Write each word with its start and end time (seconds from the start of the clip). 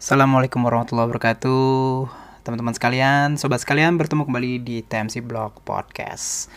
Assalamualaikum 0.00 0.64
warahmatullahi 0.64 1.12
wabarakatuh. 1.12 2.08
Teman-teman 2.40 2.72
sekalian, 2.72 3.36
sobat 3.36 3.60
sekalian 3.60 4.00
bertemu 4.00 4.24
kembali 4.24 4.52
di 4.64 4.80
TMC 4.80 5.20
Blog 5.20 5.60
Podcast. 5.60 6.48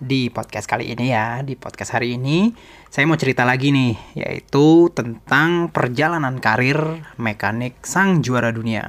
Di 0.00 0.32
podcast 0.32 0.64
kali 0.64 0.96
ini 0.96 1.12
ya, 1.12 1.44
di 1.44 1.60
podcast 1.60 1.92
hari 1.92 2.16
ini 2.16 2.56
Saya 2.88 3.04
mau 3.04 3.20
cerita 3.20 3.44
lagi 3.44 3.68
nih, 3.68 4.00
yaitu 4.16 4.88
tentang 4.96 5.68
perjalanan 5.76 6.40
karir 6.40 7.04
mekanik 7.20 7.84
sang 7.84 8.24
juara 8.24 8.48
dunia. 8.48 8.88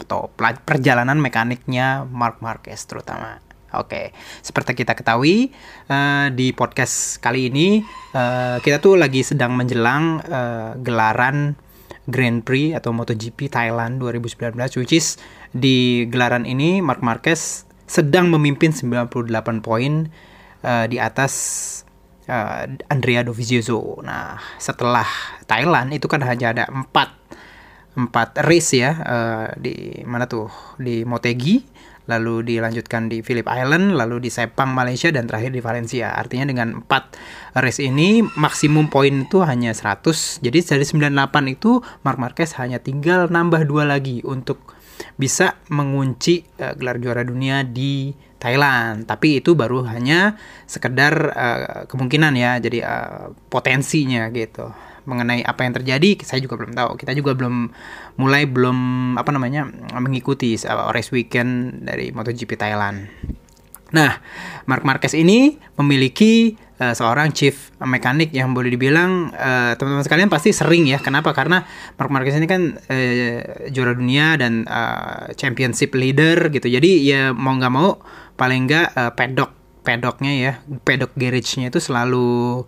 Atau 0.00 0.32
perjalanan 0.64 1.20
mekaniknya 1.20 2.08
Mark 2.08 2.40
Marquez 2.40 2.88
terutama. 2.88 3.36
Oke, 3.76 4.16
seperti 4.40 4.80
kita 4.80 4.96
ketahui 4.96 5.52
uh, 5.92 6.32
di 6.32 6.56
podcast 6.56 7.20
kali 7.20 7.52
ini 7.52 7.84
uh, 8.16 8.64
kita 8.64 8.80
tuh 8.80 8.96
lagi 8.96 9.20
sedang 9.20 9.52
menjelang 9.60 10.24
uh, 10.24 10.72
gelaran 10.80 11.52
Grand 12.10 12.42
Prix 12.42 12.74
atau 12.74 12.90
MotoGP 12.90 13.46
Thailand 13.46 14.02
2019 14.02 14.80
which 14.80 14.94
is 14.94 15.20
di 15.54 16.06
gelaran 16.10 16.42
ini 16.48 16.82
Mark 16.82 17.04
Marquez 17.04 17.68
sedang 17.86 18.32
memimpin 18.32 18.72
98 18.72 19.28
poin 19.60 20.08
uh, 20.64 20.86
di 20.88 20.96
atas 20.96 21.34
uh, 22.26 22.64
Andrea 22.88 23.20
Dovizioso. 23.20 24.00
Nah, 24.00 24.38
setelah 24.56 25.06
Thailand 25.44 25.92
itu 25.92 26.08
kan 26.08 26.24
hanya 26.24 26.56
ada 26.56 26.64
empat 26.72 27.20
empat 27.92 28.40
race 28.48 28.72
ya 28.72 28.90
uh, 29.04 29.46
di 29.60 30.00
mana 30.08 30.24
tuh 30.24 30.48
di 30.80 31.04
Motegi 31.04 31.60
lalu 32.10 32.54
dilanjutkan 32.54 33.06
di 33.06 33.22
Phillip 33.22 33.46
Island, 33.46 33.94
lalu 33.94 34.26
di 34.26 34.30
Sepang 34.32 34.74
Malaysia 34.74 35.08
dan 35.14 35.30
terakhir 35.30 35.54
di 35.54 35.62
Valencia. 35.62 36.14
Artinya 36.14 36.50
dengan 36.50 36.82
4 36.82 37.58
race 37.58 37.80
ini 37.82 38.22
maksimum 38.24 38.90
poin 38.90 39.26
itu 39.26 39.42
hanya 39.46 39.70
100. 39.70 40.42
Jadi 40.42 40.58
dari 40.62 40.84
98 40.84 41.54
itu 41.54 41.78
Mark 42.02 42.18
Marquez 42.18 42.58
hanya 42.58 42.82
tinggal 42.82 43.30
nambah 43.30 43.64
dua 43.68 43.86
lagi 43.86 44.20
untuk 44.26 44.74
bisa 45.18 45.58
mengunci 45.70 46.46
uh, 46.58 46.74
gelar 46.74 46.98
juara 46.98 47.22
dunia 47.22 47.62
di 47.62 48.14
Thailand. 48.42 49.06
Tapi 49.06 49.38
itu 49.38 49.54
baru 49.54 49.86
hanya 49.86 50.34
sekedar 50.66 51.14
uh, 51.30 51.82
kemungkinan 51.86 52.34
ya, 52.34 52.58
jadi 52.58 52.78
uh, 52.82 53.24
potensinya 53.46 54.26
gitu 54.34 54.91
mengenai 55.04 55.42
apa 55.42 55.66
yang 55.66 55.74
terjadi 55.74 56.20
saya 56.22 56.40
juga 56.42 56.58
belum 56.60 56.72
tahu. 56.74 57.00
Kita 57.00 57.12
juga 57.16 57.34
belum 57.34 57.70
mulai 58.20 58.46
belum 58.46 58.78
apa 59.18 59.30
namanya 59.34 59.66
mengikuti 59.98 60.56
race 60.92 61.10
weekend 61.10 61.82
dari 61.86 62.10
MotoGP 62.14 62.58
Thailand. 62.58 63.08
Nah 63.92 64.18
Mark 64.64 64.82
Marquez 64.88 65.12
ini 65.12 65.60
memiliki 65.76 66.56
uh, 66.80 66.94
seorang 66.96 67.30
chief 67.30 67.70
mekanik 67.78 68.32
yang 68.32 68.56
boleh 68.56 68.72
dibilang 68.72 69.30
uh, 69.36 69.76
teman-teman 69.76 70.04
sekalian 70.04 70.30
pasti 70.32 70.50
sering 70.50 70.88
ya. 70.88 70.98
Kenapa? 70.98 71.30
Karena 71.36 71.62
Mark 72.00 72.10
Marquez 72.10 72.34
ini 72.34 72.48
kan 72.48 72.74
uh, 72.74 73.38
juara 73.70 73.92
dunia 73.94 74.34
dan 74.40 74.64
uh, 74.66 75.30
championship 75.36 75.92
leader 75.94 76.50
gitu. 76.50 76.66
Jadi 76.66 77.04
ya 77.04 77.30
mau 77.36 77.54
nggak 77.54 77.72
mau 77.72 78.00
paling 78.34 78.66
nggak 78.66 78.86
uh, 78.96 79.12
pedok 79.12 79.52
pedoknya 79.82 80.32
ya 80.32 80.52
pedok 80.86 81.10
garage-nya 81.18 81.68
itu 81.68 81.82
selalu 81.82 82.62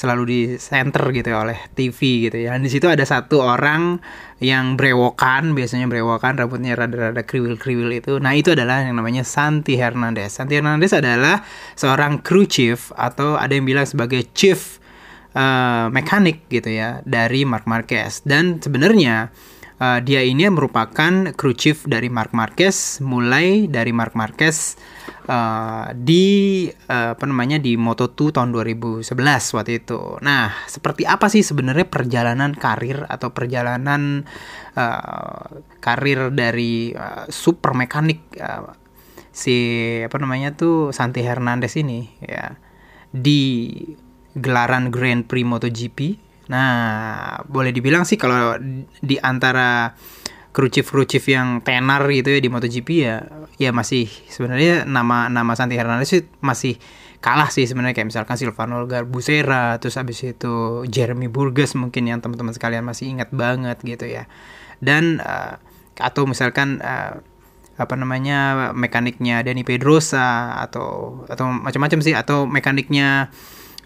selalu 0.00 0.22
di 0.24 0.40
center 0.56 1.12
gitu 1.12 1.28
ya 1.28 1.44
oleh 1.44 1.60
TV 1.76 2.24
gitu 2.32 2.40
ya. 2.40 2.56
Dan 2.56 2.64
di 2.64 2.72
situ 2.72 2.88
ada 2.88 3.04
satu 3.04 3.44
orang 3.44 4.00
yang 4.40 4.80
brewokan, 4.80 5.52
biasanya 5.52 5.84
brewokan, 5.92 6.40
rambutnya 6.40 6.72
rada-rada 6.72 7.20
kriwil-kriwil 7.20 7.92
itu. 7.92 8.16
Nah, 8.16 8.32
itu 8.32 8.56
adalah 8.56 8.80
yang 8.80 8.96
namanya 8.96 9.28
Santi 9.28 9.76
Hernandez. 9.76 10.32
Santi 10.32 10.56
Hernandez 10.56 10.96
adalah 10.96 11.44
seorang 11.76 12.24
crew 12.24 12.48
chief 12.48 12.88
atau 12.96 13.36
ada 13.36 13.52
yang 13.52 13.68
bilang 13.68 13.84
sebagai 13.84 14.24
chief 14.32 14.80
uh, 15.36 15.92
mekanik 15.92 16.48
gitu 16.48 16.72
ya 16.72 17.04
dari 17.04 17.44
Mark 17.44 17.68
Marquez. 17.68 18.24
Dan 18.24 18.56
sebenarnya 18.56 19.28
uh, 19.76 20.00
dia 20.00 20.24
ini 20.24 20.48
merupakan 20.48 21.36
crew 21.36 21.52
chief 21.52 21.84
dari 21.84 22.08
Mark 22.08 22.32
Marquez 22.32 23.04
mulai 23.04 23.68
dari 23.68 23.92
Mark 23.92 24.16
Marquez 24.16 24.80
uh, 25.30 25.86
di 25.94 26.66
uh, 26.66 27.14
apa 27.14 27.24
namanya 27.24 27.62
di 27.62 27.78
Moto2 27.78 28.34
tahun 28.34 28.50
2011 28.50 29.06
waktu 29.54 29.72
itu. 29.78 30.18
Nah, 30.20 30.50
seperti 30.66 31.06
apa 31.06 31.30
sih 31.30 31.46
sebenarnya 31.46 31.86
perjalanan 31.86 32.52
karir 32.58 33.06
atau 33.06 33.30
perjalanan 33.30 34.26
uh, 34.74 35.62
karir 35.78 36.34
dari 36.34 36.90
uh, 36.90 37.30
super 37.30 37.72
mekanik 37.78 38.26
uh, 38.42 38.74
si 39.30 39.54
apa 40.02 40.18
namanya 40.18 40.58
tuh 40.58 40.90
Santi 40.90 41.22
Hernandez 41.22 41.78
ini 41.78 42.10
ya 42.18 42.58
di 43.14 43.70
gelaran 44.34 44.90
Grand 44.90 45.22
Prix 45.26 45.46
MotoGP. 45.46 45.98
Nah, 46.50 47.38
boleh 47.46 47.70
dibilang 47.70 48.02
sih 48.02 48.18
kalau 48.18 48.58
di 48.98 49.14
antara 49.22 49.94
chief 50.50 51.24
yang 51.30 51.62
tenar 51.62 52.02
gitu 52.10 52.28
ya 52.34 52.40
di 52.42 52.50
MotoGP 52.50 52.88
ya 52.98 53.22
ya 53.56 53.70
masih 53.70 54.10
sebenarnya 54.26 54.82
nama 54.88 55.30
nama 55.30 55.52
Santi 55.54 55.78
Hernandez 55.78 56.10
sih 56.10 56.26
masih 56.42 56.76
kalah 57.20 57.52
sih 57.52 57.68
sebenarnya. 57.68 57.94
Kayak 57.94 58.10
misalkan 58.16 58.36
Silvano 58.40 58.82
Garbusera 58.88 59.76
terus 59.78 60.00
habis 60.00 60.24
itu 60.24 60.84
Jeremy 60.88 61.28
Burgess 61.28 61.76
mungkin 61.76 62.08
yang 62.08 62.18
teman-teman 62.24 62.56
sekalian 62.56 62.82
masih 62.82 63.12
ingat 63.12 63.30
banget 63.30 63.78
gitu 63.84 64.08
ya. 64.08 64.26
Dan 64.80 65.20
uh, 65.20 65.60
atau 66.00 66.24
misalkan 66.24 66.80
uh, 66.80 67.20
apa 67.80 67.94
namanya 67.96 68.72
mekaniknya 68.76 69.40
Dani 69.40 69.64
Pedrosa 69.64 70.56
atau 70.60 71.22
atau 71.28 71.48
macam-macam 71.48 72.00
sih 72.04 72.12
atau 72.12 72.44
mekaniknya 72.44 73.32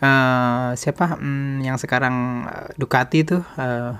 uh, 0.02 0.74
siapa 0.74 1.18
hmm, 1.18 1.62
yang 1.62 1.78
sekarang 1.78 2.46
Ducati 2.74 3.22
tuh 3.22 3.42
uh, 3.58 3.94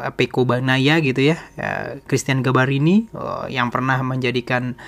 Peko 0.00 0.48
Banaya 0.48 1.02
gitu 1.04 1.34
ya, 1.34 1.36
ya 1.58 2.00
Christian 2.08 2.40
Gabarini 2.40 3.10
uh, 3.12 3.44
yang 3.50 3.68
pernah 3.68 4.00
menjadikan 4.00 4.78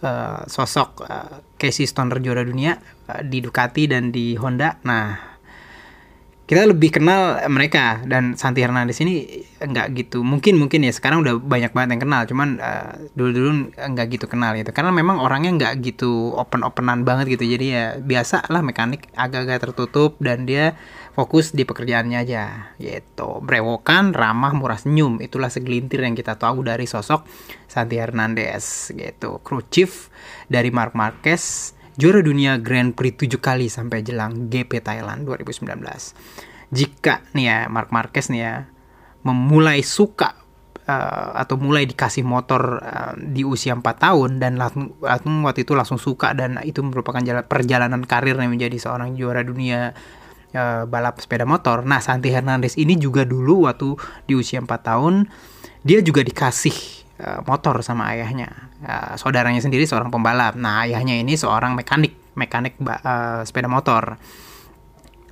uh, 0.00 0.44
sosok 0.48 1.04
uh, 1.04 1.44
Casey 1.60 1.84
Stoner 1.84 2.22
juara 2.22 2.44
dunia 2.44 2.80
di 3.28 3.44
Ducati 3.44 3.84
dan 3.84 4.08
di 4.08 4.32
Honda. 4.40 4.80
Nah, 4.88 5.33
kita 6.44 6.68
lebih 6.68 7.00
kenal 7.00 7.40
mereka. 7.48 8.04
Dan 8.04 8.36
Santi 8.36 8.60
Hernandez 8.60 9.00
ini 9.00 9.44
enggak 9.60 9.96
gitu. 9.96 10.20
Mungkin 10.20 10.60
mungkin 10.60 10.84
ya. 10.84 10.92
Sekarang 10.92 11.24
udah 11.24 11.40
banyak 11.40 11.72
banget 11.72 11.96
yang 11.96 12.02
kenal. 12.04 12.22
Cuman 12.28 12.48
uh, 12.60 12.92
dulu 13.16 13.30
dulu 13.32 13.50
enggak 13.80 14.06
gitu 14.12 14.26
kenal 14.28 14.52
gitu. 14.56 14.70
Karena 14.76 14.92
memang 14.92 15.20
orangnya 15.20 15.50
enggak 15.56 15.74
gitu 15.80 16.36
open 16.36 16.60
openan 16.62 17.02
banget 17.08 17.40
gitu. 17.40 17.48
Jadi 17.48 17.66
ya 17.72 17.84
biasa 17.96 18.52
lah 18.52 18.60
mekanik. 18.60 19.08
Agak-agak 19.16 19.70
tertutup 19.70 20.20
dan 20.20 20.44
dia 20.44 20.76
fokus 21.16 21.56
di 21.56 21.64
pekerjaannya 21.64 22.18
aja. 22.20 22.76
Gitu. 22.76 23.40
Brewokan 23.40 24.12
ramah 24.12 24.52
murah 24.52 24.76
senyum. 24.76 25.24
Itulah 25.24 25.48
segelintir 25.48 26.04
yang 26.04 26.12
kita 26.12 26.36
tahu 26.36 26.60
dari 26.60 26.84
sosok 26.84 27.24
Santi 27.64 27.96
Hernandez. 27.96 28.92
Gitu. 28.92 29.40
Chief 29.72 29.90
dari 30.52 30.68
Mark 30.68 30.92
Marquez 30.92 31.72
juara 31.94 32.20
dunia 32.20 32.58
Grand 32.58 32.94
Prix 32.94 33.26
7 33.26 33.38
kali 33.38 33.66
sampai 33.70 34.02
jelang 34.02 34.50
GP 34.50 34.82
Thailand 34.82 35.26
2019. 35.26 35.70
Jika 36.74 37.22
nih 37.36 37.46
ya 37.46 37.58
Mark 37.70 37.94
Marquez 37.94 38.30
nih 38.30 38.40
ya 38.42 38.54
memulai 39.22 39.80
suka 39.86 40.44
uh, 40.88 41.30
atau 41.38 41.56
mulai 41.56 41.88
dikasih 41.88 42.26
motor 42.26 42.82
uh, 42.82 43.14
di 43.16 43.46
usia 43.46 43.72
4 43.76 43.84
tahun 43.84 44.30
dan 44.42 44.60
langsung, 44.60 44.96
waktu 45.46 45.64
itu 45.64 45.72
langsung 45.72 45.96
suka 45.96 46.36
dan 46.36 46.60
itu 46.66 46.82
merupakan 46.82 47.20
jalan, 47.22 47.44
perjalanan 47.46 48.02
karirnya 48.04 48.48
menjadi 48.50 48.76
seorang 48.76 49.16
juara 49.16 49.46
dunia 49.46 49.94
uh, 50.52 50.82
balap 50.84 51.20
sepeda 51.22 51.46
motor. 51.46 51.86
Nah, 51.86 52.02
Santi 52.02 52.28
Hernandez 52.28 52.76
ini 52.76 52.98
juga 52.98 53.24
dulu 53.24 53.70
waktu 53.70 53.96
di 54.28 54.34
usia 54.36 54.60
4 54.60 54.68
tahun 54.82 55.30
dia 55.84 56.00
juga 56.00 56.24
dikasih 56.24 57.03
motor 57.46 57.78
sama 57.86 58.10
ayahnya. 58.10 58.50
Uh, 58.82 59.14
saudaranya 59.14 59.62
sendiri 59.62 59.86
seorang 59.86 60.10
pembalap. 60.10 60.58
Nah, 60.58 60.82
ayahnya 60.82 61.14
ini 61.14 61.38
seorang 61.38 61.78
mekanik, 61.78 62.18
mekanik 62.34 62.74
uh, 62.82 63.46
sepeda 63.46 63.70
motor. 63.70 64.18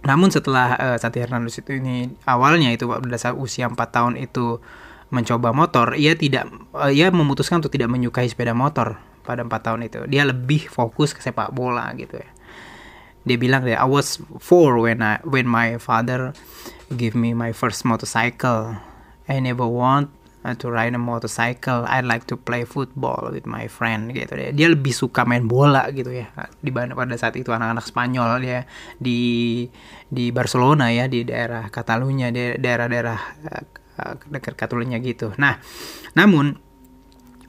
Namun 0.03 0.31
setelah 0.31 0.79
uh, 0.79 0.97
Santi 0.99 1.23
Hernandez 1.23 1.59
itu 1.59 1.79
ini 1.79 2.11
awalnya 2.27 2.71
itu 2.75 2.87
pada 2.87 3.19
saat 3.19 3.35
usia 3.39 3.71
4 3.71 3.79
tahun 3.79 4.15
itu 4.19 4.59
mencoba 5.13 5.53
motor, 5.53 5.95
ia 5.95 6.15
tidak 6.15 6.49
uh, 6.75 6.91
ia 6.91 7.11
memutuskan 7.13 7.61
untuk 7.61 7.75
tidak 7.75 7.93
menyukai 7.93 8.27
sepeda 8.27 8.55
motor 8.55 8.99
pada 9.27 9.43
4 9.43 9.51
tahun 9.51 9.81
itu. 9.87 10.07
Dia 10.07 10.27
lebih 10.27 10.67
fokus 10.71 11.15
ke 11.15 11.23
sepak 11.23 11.51
bola 11.51 11.91
gitu 11.99 12.19
ya. 12.19 12.31
Dia 13.23 13.39
bilang 13.39 13.63
ya, 13.63 13.79
I 13.79 13.87
was 13.87 14.19
four 14.43 14.83
when 14.83 14.99
I 14.99 15.23
when 15.23 15.47
my 15.47 15.79
father 15.79 16.35
give 16.91 17.15
me 17.15 17.35
my 17.35 17.55
first 17.55 17.87
motorcycle. 17.87 18.79
I 19.31 19.39
never 19.39 19.67
want 19.67 20.11
uh, 20.45 20.55
to 20.59 20.71
ride 20.71 20.95
a 20.95 21.01
motorcycle 21.01 21.87
I 21.87 22.03
like 22.03 22.27
to 22.31 22.37
play 22.39 22.67
football 22.67 23.31
with 23.31 23.47
my 23.47 23.67
friend 23.71 24.11
gitu 24.15 24.35
deh. 24.35 24.51
Dia 24.55 24.71
lebih 24.71 24.93
suka 24.95 25.23
main 25.27 25.47
bola 25.47 25.89
gitu 25.95 26.11
ya 26.11 26.31
dibanding 26.61 26.99
pada 26.99 27.15
saat 27.19 27.39
itu 27.39 27.51
anak-anak 27.51 27.87
Spanyol 27.87 28.43
ya 28.43 28.61
di 28.99 29.65
di 30.07 30.31
Barcelona 30.35 30.91
ya 30.91 31.07
di 31.07 31.25
daerah 31.25 31.71
Catalunya 31.71 32.29
di 32.35 32.59
daerah-daerah 32.59 33.19
uh, 33.49 34.15
dekat 34.31 34.55
Catalunya 34.59 34.99
gitu. 34.99 35.33
Nah 35.39 35.59
namun 36.19 36.59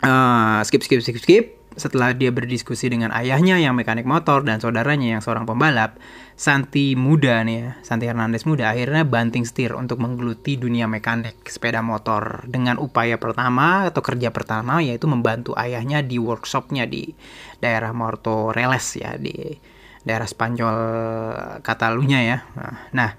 uh, 0.03 0.59
skip 0.63 0.83
skip 0.85 1.01
skip 1.01 1.19
skip 1.19 1.45
setelah 1.73 2.13
dia 2.13 2.29
berdiskusi 2.29 2.89
dengan 2.89 3.09
ayahnya 3.13 3.57
yang 3.57 3.73
mekanik 3.73 4.05
motor 4.05 4.45
dan 4.45 4.61
saudaranya 4.61 5.17
yang 5.17 5.21
seorang 5.21 5.45
pembalap, 5.49 5.97
Santi 6.33 6.97
muda 6.97 7.45
nih 7.45 7.57
ya, 7.61 7.69
Santi 7.85 8.09
Hernandez 8.09 8.49
muda 8.49 8.73
akhirnya 8.73 9.05
banting 9.05 9.45
setir 9.45 9.77
untuk 9.77 10.01
menggeluti 10.01 10.57
dunia 10.57 10.89
mekanik 10.89 11.45
sepeda 11.45 11.85
motor 11.85 12.41
dengan 12.49 12.81
upaya 12.81 13.21
pertama 13.21 13.85
atau 13.85 14.01
kerja 14.01 14.33
pertama 14.33 14.81
yaitu 14.81 15.05
membantu 15.05 15.53
ayahnya 15.53 16.01
di 16.01 16.17
workshopnya 16.17 16.89
di 16.89 17.13
daerah 17.61 17.93
Mortoreles 17.93 18.97
ya 18.97 19.13
di 19.15 19.53
daerah 20.01 20.25
Spanyol 20.25 20.77
Katalunya 21.61 22.19
ya. 22.25 22.37
Nah, 22.91 23.11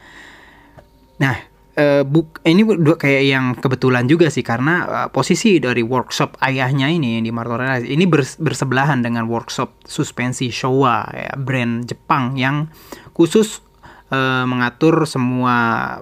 nah 1.22 1.53
uh, 1.78 2.02
buk 2.06 2.40
ini 2.46 2.62
dua 2.64 2.96
kayak 2.98 3.24
yang 3.24 3.44
kebetulan 3.58 4.06
juga 4.06 4.30
sih 4.30 4.42
karena 4.42 4.74
uh, 4.86 5.08
posisi 5.10 5.58
dari 5.58 5.82
workshop 5.82 6.38
ayahnya 6.42 6.90
ini 6.90 7.20
di 7.22 7.30
Martorell 7.34 7.84
ini 7.84 8.06
bers 8.06 8.38
bersebelahan 8.38 9.02
dengan 9.02 9.26
workshop 9.26 9.84
suspensi 9.86 10.50
Showa 10.50 11.06
ya, 11.12 11.32
brand 11.38 11.86
Jepang 11.86 12.38
yang 12.38 12.70
khusus 13.12 13.62
uh, 14.10 14.46
mengatur 14.46 15.06
semua 15.06 15.98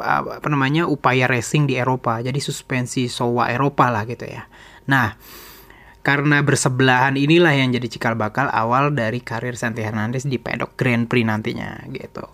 apa 0.00 0.48
namanya 0.48 0.88
upaya 0.88 1.28
racing 1.28 1.68
di 1.68 1.76
Eropa. 1.76 2.24
Jadi 2.24 2.40
suspensi 2.40 3.04
Showa 3.06 3.52
Eropa 3.52 3.92
lah 3.92 4.08
gitu 4.08 4.24
ya. 4.24 4.48
Nah, 4.88 5.12
karena 6.00 6.40
bersebelahan 6.40 7.20
inilah 7.20 7.52
yang 7.52 7.68
jadi 7.76 7.84
cikal 7.84 8.16
bakal 8.16 8.48
awal 8.48 8.96
dari 8.96 9.20
karir 9.20 9.60
Santi 9.60 9.84
Hernandez 9.84 10.24
di 10.24 10.40
pedok 10.40 10.72
Grand 10.80 11.04
Prix 11.04 11.28
nantinya 11.28 11.84
gitu. 11.92 12.24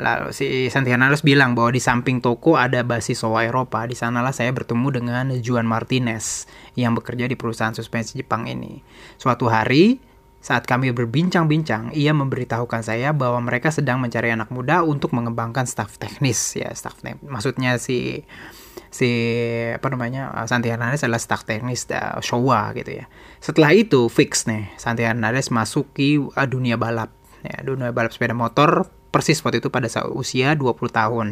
Lalu 0.00 0.32
si 0.32 0.72
Santiago 0.72 1.12
bilang 1.20 1.52
bahwa 1.52 1.70
di 1.70 1.78
samping 1.78 2.24
toko 2.24 2.56
ada 2.56 2.80
basis 2.80 3.20
Sowa 3.20 3.44
Eropa. 3.44 3.84
Di 3.84 3.94
sanalah 3.94 4.32
saya 4.32 4.50
bertemu 4.50 4.88
dengan 4.90 5.24
Juan 5.44 5.68
Martinez 5.68 6.48
yang 6.74 6.96
bekerja 6.96 7.28
di 7.28 7.36
perusahaan 7.36 7.76
suspensi 7.76 8.16
Jepang 8.16 8.48
ini. 8.48 8.80
Suatu 9.20 9.46
hari, 9.52 10.00
saat 10.40 10.64
kami 10.64 10.88
berbincang-bincang, 10.96 11.92
ia 11.92 12.16
memberitahukan 12.16 12.80
saya 12.80 13.12
bahwa 13.12 13.44
mereka 13.44 13.68
sedang 13.68 14.00
mencari 14.00 14.32
anak 14.32 14.48
muda 14.48 14.80
untuk 14.80 15.12
mengembangkan 15.12 15.68
staf 15.68 16.00
teknis 16.00 16.56
ya, 16.56 16.72
staf 16.72 16.96
teknis. 17.04 17.28
Maksudnya 17.28 17.76
si 17.76 18.24
si 18.90 19.10
apa 19.70 19.86
namanya 19.92 20.32
Santi 20.50 20.66
Hernandez 20.72 21.04
adalah 21.06 21.22
staf 21.22 21.44
teknis 21.44 21.84
uh, 21.92 22.18
Showa 22.24 22.72
gitu 22.72 23.04
ya. 23.04 23.06
Setelah 23.38 23.76
itu 23.76 24.08
fix 24.08 24.48
nih 24.48 24.72
Santi 24.80 25.04
Hernandez 25.04 25.52
masuki 25.52 26.18
uh, 26.18 26.48
dunia 26.48 26.80
balap 26.80 27.12
ya, 27.44 27.60
dunia 27.60 27.92
balap 27.92 28.10
sepeda 28.10 28.32
motor 28.32 28.88
persis 29.10 29.42
waktu 29.42 29.58
itu 29.58 29.68
pada 29.68 29.90
usia 30.14 30.54
20 30.54 30.90
tahun. 30.90 31.28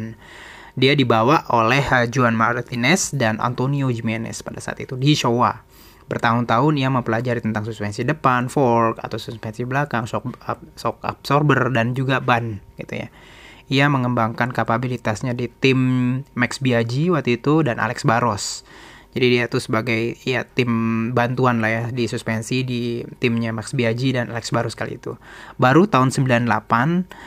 Dia 0.79 0.95
dibawa 0.95 1.43
oleh 1.51 1.83
Juan 2.07 2.37
Martinez 2.37 3.11
dan 3.11 3.41
Antonio 3.43 3.91
Jimenez 3.91 4.39
pada 4.45 4.63
saat 4.63 4.79
itu 4.79 4.95
di 4.95 5.11
Showa. 5.17 5.65
Bertahun-tahun 6.09 6.73
ia 6.79 6.89
mempelajari 6.89 7.43
tentang 7.43 7.67
suspensi 7.67 8.01
depan, 8.01 8.49
fork 8.49 8.97
atau 8.97 9.21
suspensi 9.21 9.61
belakang, 9.61 10.09
shock, 10.09 10.25
shock 10.73 10.97
absorber 11.05 11.69
dan 11.69 11.93
juga 11.93 12.17
ban 12.17 12.63
gitu 12.81 13.05
ya. 13.05 13.07
Ia 13.69 13.85
mengembangkan 13.85 14.49
kapabilitasnya 14.49 15.37
di 15.37 15.45
tim 15.45 15.79
Max 16.33 16.57
Biaggi 16.57 17.13
waktu 17.13 17.37
itu 17.37 17.61
dan 17.61 17.77
Alex 17.77 18.01
Barros. 18.01 18.65
Jadi 19.09 19.25
dia 19.25 19.49
tuh 19.49 19.57
sebagai 19.57 20.21
ya 20.21 20.45
tim 20.45 20.69
bantuan 21.17 21.65
lah 21.65 21.71
ya 21.71 21.83
di 21.89 22.05
suspensi 22.05 22.61
di 22.61 23.01
timnya 23.17 23.49
Max 23.49 23.73
Biaggi 23.73 24.13
dan 24.13 24.29
Alex 24.29 24.53
Barus 24.53 24.77
kali 24.77 25.01
itu. 25.01 25.17
Baru 25.57 25.89
tahun 25.89 26.13
98 26.13 26.45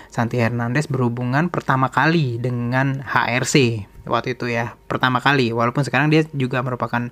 Santi 0.06 0.38
Hernandez 0.38 0.86
berhubungan 0.86 1.50
pertama 1.50 1.90
kali 1.90 2.38
dengan 2.38 3.02
HRC 3.02 3.86
waktu 4.06 4.38
itu 4.38 4.46
ya. 4.46 4.78
Pertama 4.86 5.18
kali 5.18 5.50
walaupun 5.50 5.82
sekarang 5.82 6.06
dia 6.06 6.22
juga 6.30 6.62
merupakan 6.62 7.10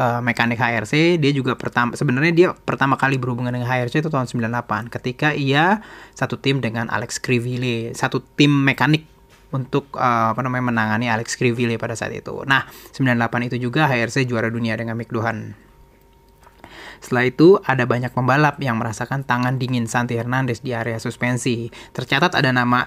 uh, 0.00 0.20
mekanik 0.24 0.58
HRC, 0.58 1.22
dia 1.22 1.30
juga 1.30 1.54
pertama 1.54 1.94
sebenarnya 1.94 2.32
dia 2.34 2.48
pertama 2.56 2.98
kali 2.98 3.14
berhubungan 3.14 3.54
dengan 3.54 3.70
HRC 3.70 4.02
itu 4.02 4.10
tahun 4.10 4.26
98 4.26 4.90
ketika 4.90 5.36
ia 5.36 5.84
satu 6.18 6.34
tim 6.34 6.58
dengan 6.58 6.90
Alex 6.90 7.22
Criville, 7.22 7.94
satu 7.94 8.18
tim 8.34 8.50
mekanik 8.50 9.06
untuk 9.50 9.90
uh, 9.98 10.34
apa 10.34 10.40
namanya 10.46 10.70
menangani 10.70 11.06
Alex 11.10 11.34
Criville 11.34 11.76
pada 11.76 11.98
saat 11.98 12.14
itu. 12.14 12.46
Nah, 12.46 12.66
98 12.94 13.48
itu 13.50 13.56
juga 13.70 13.90
HRC 13.90 14.26
juara 14.30 14.50
dunia 14.50 14.78
dengan 14.78 14.94
Mick 14.94 15.10
Duhan. 15.10 15.54
Setelah 17.00 17.24
itu, 17.26 17.56
ada 17.64 17.88
banyak 17.88 18.12
pembalap 18.12 18.60
yang 18.60 18.76
merasakan 18.76 19.24
tangan 19.24 19.56
dingin 19.56 19.88
Santi 19.88 20.20
Hernandez 20.20 20.60
di 20.60 20.76
area 20.76 21.00
suspensi. 21.00 21.72
Tercatat 21.96 22.36
ada 22.36 22.52
nama 22.52 22.84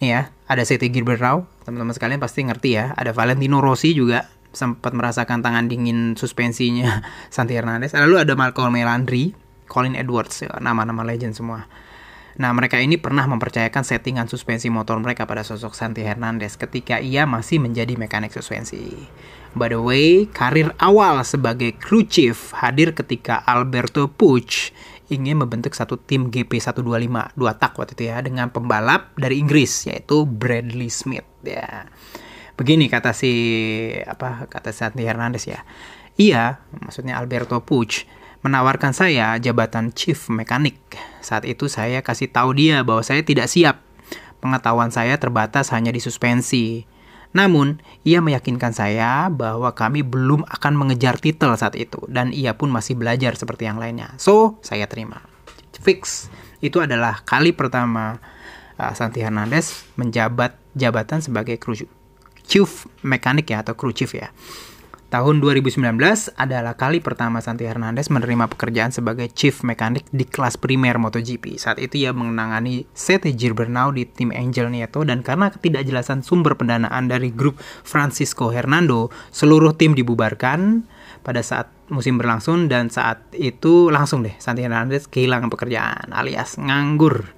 ya, 0.00 0.32
ada 0.48 0.64
Seti 0.64 0.88
Gilberau, 0.88 1.44
teman-teman 1.68 1.92
sekalian 1.92 2.18
pasti 2.18 2.48
ngerti 2.48 2.70
ya. 2.80 2.96
Ada 2.96 3.12
Valentino 3.12 3.60
Rossi 3.60 3.92
juga 3.92 4.24
sempat 4.56 4.96
merasakan 4.96 5.44
tangan 5.44 5.68
dingin 5.68 6.16
suspensinya 6.16 7.04
Santi 7.34 7.52
Hernandez. 7.52 7.92
Lalu 7.92 8.24
ada 8.24 8.32
Marco 8.32 8.64
Melandri, 8.72 9.36
Colin 9.68 9.92
Edwards, 9.92 10.40
ya, 10.40 10.56
nama-nama 10.56 11.04
legend 11.04 11.36
semua. 11.36 11.68
Nah, 12.36 12.52
mereka 12.52 12.76
ini 12.76 13.00
pernah 13.00 13.24
mempercayakan 13.24 13.80
settingan 13.80 14.28
suspensi 14.28 14.68
motor 14.68 15.00
mereka 15.00 15.24
pada 15.24 15.40
sosok 15.40 15.72
Santi 15.72 16.04
Hernandez 16.04 16.60
ketika 16.60 17.00
ia 17.00 17.24
masih 17.24 17.64
menjadi 17.64 17.96
mekanik 17.96 18.28
suspensi. 18.36 18.92
By 19.56 19.72
the 19.72 19.80
way, 19.80 20.28
karir 20.28 20.76
awal 20.76 21.24
sebagai 21.24 21.72
crew 21.80 22.04
chief 22.04 22.52
hadir 22.52 22.92
ketika 22.92 23.40
Alberto 23.48 24.12
Puig 24.12 24.68
ingin 25.08 25.40
membentuk 25.40 25.72
satu 25.72 25.96
tim 25.96 26.28
GP125 26.28 27.38
dua 27.38 27.52
tak 27.56 27.78
waktu 27.80 27.96
itu 27.96 28.04
ya 28.12 28.20
dengan 28.20 28.52
pembalap 28.52 29.16
dari 29.16 29.40
Inggris 29.40 29.88
yaitu 29.88 30.28
Bradley 30.28 30.92
Smith 30.92 31.24
ya. 31.40 31.88
Begini 32.56 32.92
kata 32.92 33.16
si 33.16 33.32
apa 34.04 34.44
kata 34.44 34.76
Santi 34.76 35.08
Hernandez 35.08 35.48
ya. 35.48 35.64
Ia, 36.16 36.60
maksudnya 36.80 37.16
Alberto 37.20 37.60
Puig, 37.60 38.08
menawarkan 38.44 38.92
saya 38.92 39.36
jabatan 39.40 39.92
chief 39.94 40.28
mekanik. 40.28 40.76
Saat 41.24 41.48
itu 41.48 41.70
saya 41.70 42.00
kasih 42.04 42.28
tahu 42.28 42.56
dia 42.56 42.84
bahwa 42.84 43.04
saya 43.04 43.24
tidak 43.24 43.48
siap. 43.48 43.80
Pengetahuan 44.42 44.92
saya 44.92 45.16
terbatas 45.16 45.72
hanya 45.72 45.94
di 45.94 46.00
suspensi. 46.02 46.84
Namun, 47.36 47.84
ia 48.00 48.24
meyakinkan 48.24 48.72
saya 48.72 49.28
bahwa 49.28 49.68
kami 49.76 50.00
belum 50.00 50.48
akan 50.48 50.72
mengejar 50.72 51.20
titel 51.20 51.52
saat 51.52 51.76
itu 51.76 52.00
dan 52.08 52.32
ia 52.32 52.56
pun 52.56 52.72
masih 52.72 52.96
belajar 52.96 53.36
seperti 53.36 53.68
yang 53.68 53.76
lainnya. 53.76 54.16
So, 54.16 54.56
saya 54.64 54.88
terima. 54.88 55.20
Fix. 55.76 56.32
Itu 56.64 56.80
adalah 56.80 57.20
kali 57.28 57.52
pertama 57.52 58.16
uh, 58.80 58.92
Santi 58.96 59.20
Hernandez 59.20 59.84
menjabat 60.00 60.56
jabatan 60.72 61.20
sebagai 61.20 61.60
kru 61.60 61.76
chief 62.46 62.88
mekanik 63.04 63.52
ya 63.52 63.60
atau 63.60 63.76
kru 63.76 63.92
chief 63.92 64.16
ya. 64.16 64.32
Tahun 65.06 65.38
2019 65.38 65.78
adalah 66.34 66.74
kali 66.74 66.98
pertama 66.98 67.38
Santi 67.38 67.62
Hernandez 67.62 68.10
menerima 68.10 68.50
pekerjaan 68.50 68.90
sebagai 68.90 69.30
chief 69.30 69.62
mekanik 69.62 70.02
di 70.10 70.26
kelas 70.26 70.58
primer 70.58 70.98
MotoGP. 70.98 71.62
Saat 71.62 71.78
itu 71.78 72.02
ia 72.02 72.10
menangani 72.10 72.90
Sete 72.90 73.30
Girbernau 73.30 73.94
di 73.94 74.02
tim 74.02 74.34
Angel 74.34 74.66
Nieto 74.66 75.06
dan 75.06 75.22
karena 75.22 75.54
ketidakjelasan 75.54 76.26
sumber 76.26 76.58
pendanaan 76.58 77.06
dari 77.06 77.30
grup 77.30 77.54
Francisco 77.86 78.50
Hernando, 78.50 79.14
seluruh 79.30 79.78
tim 79.78 79.94
dibubarkan 79.94 80.82
pada 81.22 81.38
saat 81.38 81.70
musim 81.86 82.18
berlangsung 82.18 82.66
dan 82.66 82.90
saat 82.90 83.22
itu 83.30 83.94
langsung 83.94 84.26
deh 84.26 84.34
Santi 84.42 84.66
Hernandez 84.66 85.06
kehilangan 85.06 85.54
pekerjaan 85.54 86.10
alias 86.10 86.58
nganggur. 86.58 87.30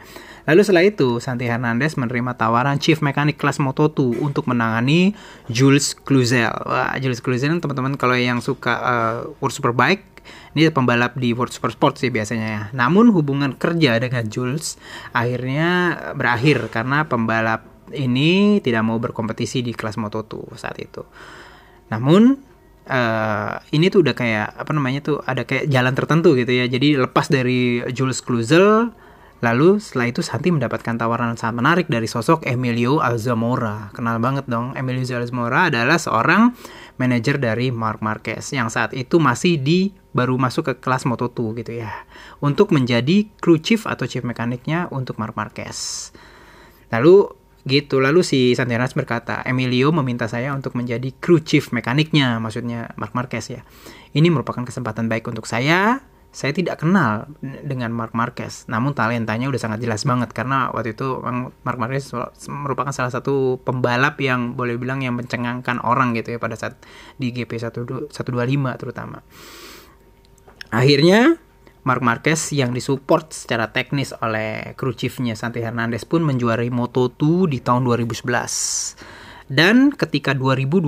Lalu 0.49 0.61
setelah 0.65 0.85
itu, 0.89 1.21
Santi 1.21 1.45
Hernandez 1.45 2.01
menerima 2.01 2.33
tawaran 2.41 2.81
Chief 2.81 2.97
Mechanic 3.05 3.37
kelas 3.37 3.61
Moto2 3.61 4.17
untuk 4.25 4.49
menangani 4.49 5.13
Jules 5.53 5.93
Cluzel. 5.93 6.49
Wah, 6.65 6.97
Jules 6.97 7.21
Cluzel 7.21 7.61
teman-teman 7.61 8.01
kalau 8.01 8.17
yang 8.17 8.41
suka 8.41 8.73
uh, 8.81 9.17
World 9.45 9.53
Superbike, 9.53 10.09
ini 10.57 10.73
pembalap 10.73 11.21
di 11.21 11.37
World 11.37 11.53
Super 11.53 11.69
Sport 11.77 12.01
sih 12.01 12.09
biasanya 12.09 12.49
ya. 12.49 12.63
Namun 12.73 13.13
hubungan 13.13 13.61
kerja 13.61 14.01
dengan 14.01 14.25
Jules 14.29 14.81
akhirnya 15.13 15.95
berakhir 16.17 16.73
karena 16.73 17.05
pembalap 17.05 17.69
ini 17.93 18.61
tidak 18.61 18.85
mau 18.85 19.01
berkompetisi 19.01 19.65
di 19.65 19.73
kelas 19.73 20.01
Moto2 20.01 20.57
saat 20.57 20.77
itu. 20.81 21.05
Namun 21.93 22.37
uh, 22.89 23.53
ini 23.73 23.89
tuh 23.89 24.05
udah 24.05 24.15
kayak 24.17 24.49
apa 24.57 24.71
namanya 24.73 25.01
tuh 25.05 25.17
ada 25.25 25.45
kayak 25.45 25.69
jalan 25.69 25.93
tertentu 25.97 26.37
gitu 26.37 26.53
ya. 26.53 26.65
Jadi 26.69 26.97
lepas 26.97 27.29
dari 27.29 27.85
Jules 27.93 28.21
Cluzel 28.21 28.93
Lalu 29.39 29.79
setelah 29.79 30.11
itu 30.11 30.19
Santi 30.19 30.51
mendapatkan 30.51 30.99
tawaran 30.99 31.39
sangat 31.39 31.55
menarik 31.63 31.87
dari 31.87 32.11
sosok 32.11 32.43
Emilio 32.43 32.99
Alzamora. 32.99 33.95
Kenal 33.95 34.19
banget 34.19 34.51
dong, 34.51 34.75
Emilio 34.75 35.07
Alzamora 35.15 35.71
adalah 35.71 35.95
seorang 35.95 36.59
manajer 36.99 37.39
dari 37.39 37.71
Mark 37.71 38.03
Marquez 38.03 38.51
yang 38.51 38.67
saat 38.67 38.91
itu 38.99 39.23
masih 39.23 39.63
di 39.63 39.95
baru 40.11 40.35
masuk 40.35 40.75
ke 40.75 40.75
kelas 40.83 41.07
Moto2 41.07 41.63
gitu 41.63 41.73
ya. 41.79 42.03
Untuk 42.43 42.75
menjadi 42.75 43.31
crew 43.39 43.63
chief 43.63 43.87
atau 43.87 44.11
chief 44.11 44.27
mekaniknya 44.27 44.91
untuk 44.91 45.23
Mark 45.23 45.39
Marquez. 45.39 46.11
Lalu 46.91 47.31
gitu, 47.63 48.03
lalu 48.03 48.27
si 48.27 48.59
Santianas 48.59 48.99
berkata, 48.99 49.47
Emilio 49.47 49.95
meminta 49.95 50.27
saya 50.27 50.51
untuk 50.51 50.75
menjadi 50.75 51.15
crew 51.23 51.39
chief 51.39 51.71
mekaniknya, 51.71 52.43
maksudnya 52.43 52.91
Mark 52.99 53.15
Marquez 53.15 53.55
ya. 53.55 53.63
Ini 54.11 54.27
merupakan 54.35 54.67
kesempatan 54.67 55.07
baik 55.07 55.31
untuk 55.31 55.47
saya 55.47 56.03
saya 56.39 56.55
tidak 56.55 56.79
kenal 56.79 57.27
dengan 57.43 57.91
Mark 57.91 58.15
Marquez, 58.15 58.71
namun 58.71 58.95
talentanya 58.95 59.51
udah 59.51 59.59
sangat 59.59 59.83
jelas 59.83 60.07
banget 60.07 60.31
karena 60.31 60.71
waktu 60.71 60.95
itu 60.95 61.19
Mark 61.67 61.83
Marquez 61.83 62.15
merupakan 62.47 62.95
salah 62.95 63.11
satu 63.11 63.59
pembalap 63.67 64.23
yang 64.23 64.55
boleh 64.55 64.79
bilang 64.79 65.03
yang 65.03 65.19
mencengangkan 65.19 65.83
orang 65.83 66.15
gitu 66.15 66.31
ya 66.31 66.39
pada 66.39 66.55
saat 66.55 66.79
di 67.19 67.35
GP 67.35 67.59
125 67.59 68.15
terutama. 68.79 69.19
Akhirnya 70.71 71.43
Mark 71.83 72.07
Marquez 72.07 72.55
yang 72.55 72.71
disupport 72.71 73.35
secara 73.35 73.75
teknis 73.75 74.15
oleh 74.23 74.79
kru 74.79 74.95
chiefnya 74.95 75.35
Santi 75.35 75.59
Hernandez 75.59 76.07
pun 76.07 76.23
menjuarai 76.23 76.71
Moto2 76.71 77.51
di 77.51 77.59
tahun 77.59 77.83
2011. 77.83 79.51
Dan 79.51 79.91
ketika 79.91 80.39
2012 80.39 80.87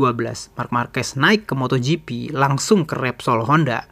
Mark 0.55 0.71
Marquez 0.71 1.19
naik 1.19 1.51
ke 1.51 1.59
MotoGP 1.59 2.31
langsung 2.31 2.87
ke 2.87 2.95
Repsol 2.95 3.43
Honda, 3.51 3.91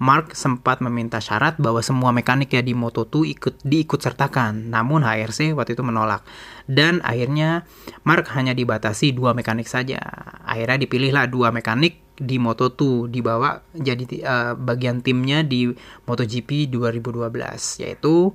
Mark 0.00 0.32
sempat 0.32 0.80
meminta 0.80 1.20
syarat 1.20 1.60
bahwa 1.60 1.84
semua 1.84 2.08
mekanik 2.08 2.56
ya 2.56 2.64
di 2.64 2.72
Moto2 2.72 3.36
ikut 3.36 3.54
diikut 3.60 4.00
sertakan. 4.00 4.72
Namun 4.72 5.04
HRC 5.04 5.52
waktu 5.52 5.76
itu 5.76 5.84
menolak. 5.84 6.24
Dan 6.64 7.04
akhirnya 7.04 7.68
Mark 8.08 8.32
hanya 8.32 8.56
dibatasi 8.56 9.12
dua 9.12 9.36
mekanik 9.36 9.68
saja. 9.68 10.00
Akhirnya 10.48 10.80
dipilihlah 10.80 11.28
dua 11.28 11.52
mekanik 11.52 12.00
di 12.16 12.40
Moto2 12.40 13.12
dibawa 13.12 13.60
jadi 13.72 14.04
uh, 14.24 14.52
bagian 14.56 15.00
timnya 15.00 15.40
di 15.40 15.72
MotoGP 16.04 16.68
2012 16.68 17.80
yaitu 17.80 18.28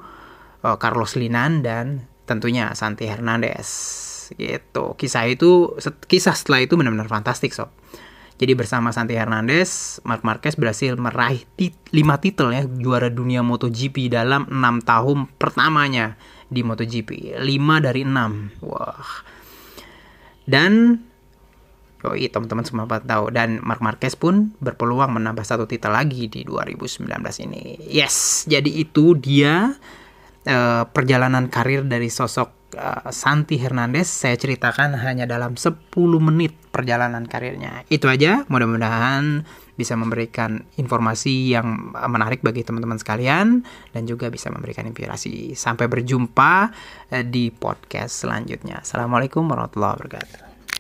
uh, 0.66 0.78
Carlos 0.82 1.14
Linan 1.14 1.62
dan 1.62 2.10
tentunya 2.26 2.74
Santi 2.74 3.06
Hernandez 3.06 3.70
gitu 4.34 4.98
kisah 4.98 5.30
itu 5.30 5.78
kisah 6.10 6.34
setelah 6.34 6.66
itu 6.66 6.74
benar-benar 6.74 7.06
fantastik 7.06 7.54
sob 7.54 7.70
jadi 8.36 8.54
bersama 8.54 8.92
Santi 8.92 9.15
Hernandez 9.15 10.00
Mark 10.04 10.24
Marquez 10.27 10.60
berhasil 10.60 10.96
meraih 11.00 11.48
tit 11.56 11.75
5 11.92 12.24
titel 12.24 12.51
ya 12.51 12.63
juara 12.68 13.08
dunia 13.08 13.42
MotoGP 13.42 14.12
dalam 14.12 14.48
6 14.48 14.84
tahun 14.84 15.18
pertamanya 15.39 16.20
di 16.51 16.62
MotoGP 16.62 17.39
5 17.39 17.86
dari 17.86 18.01
6 18.04 18.63
wah 18.65 19.10
dan 20.46 21.01
Yoi, 22.06 22.30
teman-teman 22.30 22.62
semua 22.62 22.86
tahu. 22.86 23.34
Dan 23.34 23.58
Mark 23.65 23.82
Marquez 23.82 24.13
pun 24.13 24.54
berpeluang 24.62 25.18
menambah 25.18 25.42
satu 25.42 25.65
titel 25.65 25.89
lagi 25.89 26.30
di 26.30 26.46
2019 26.46 27.01
ini. 27.50 27.82
Yes, 27.89 28.46
jadi 28.46 28.70
itu 28.70 29.18
dia 29.18 29.74
uh, 30.46 30.84
perjalanan 30.86 31.50
karir 31.50 31.82
dari 31.82 32.13
sosok 32.13 32.65
uh, 32.75 33.10
Santi 33.12 33.58
Hernandez. 33.58 34.08
Saya 34.08 34.36
ceritakan 34.36 35.00
hanya 35.00 35.25
dalam 35.25 35.55
10 35.55 35.79
menit 36.22 36.53
perjalanan 36.70 37.24
karirnya. 37.25 37.88
Itu 37.88 38.12
aja, 38.12 38.44
mudah-mudahan 38.51 39.48
bisa 39.75 40.00
memberikan 40.00 40.63
informasi 40.79 41.51
yang 41.51 41.91
menarik 42.08 42.39
bagi 42.39 42.63
teman-teman 42.63 42.96
sekalian 42.96 43.67
dan 43.91 44.03
juga 44.08 44.32
bisa 44.32 44.48
memberikan 44.51 44.88
inspirasi. 44.88 45.55
Sampai 45.55 45.88
berjumpa 45.88 46.53
uh, 47.12 47.24
di 47.24 47.51
podcast 47.51 48.27
selanjutnya. 48.27 48.84
Assalamualaikum 48.84 49.44
warahmatullahi 49.48 49.96
wabarakatuh. 50.00 50.55